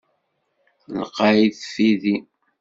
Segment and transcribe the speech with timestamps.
[1.01, 2.15] Lqayet tfidi.